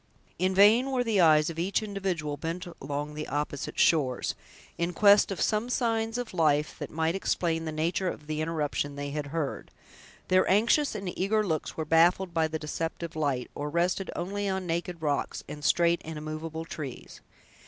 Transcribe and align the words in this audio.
In 0.39 0.55
vain 0.55 0.89
were 0.89 1.03
the 1.03 1.21
eyes 1.21 1.51
of 1.51 1.59
each 1.59 1.83
individual 1.83 2.35
bent 2.35 2.65
along 2.81 3.13
the 3.13 3.27
opposite 3.27 3.77
shores, 3.77 4.33
in 4.75 4.93
quest 4.93 5.29
of 5.31 5.39
some 5.39 5.69
signs 5.69 6.17
of 6.17 6.33
life, 6.33 6.75
that 6.79 6.89
might 6.89 7.13
explain 7.13 7.65
the 7.65 7.71
nature 7.71 8.09
of 8.09 8.25
the 8.25 8.41
interruption 8.41 8.95
they 8.95 9.11
had 9.11 9.27
heard. 9.27 9.69
Their 10.27 10.49
anxious 10.49 10.95
and 10.95 11.15
eager 11.15 11.45
looks 11.45 11.77
were 11.77 11.85
baffled 11.85 12.33
by 12.33 12.47
the 12.47 12.57
deceptive 12.57 13.15
light, 13.15 13.51
or 13.53 13.69
rested 13.69 14.09
only 14.15 14.49
on 14.49 14.65
naked 14.65 15.03
rocks, 15.03 15.43
and 15.47 15.63
straight 15.63 16.01
and 16.03 16.17
immovable 16.17 16.65
trees. 16.65 17.21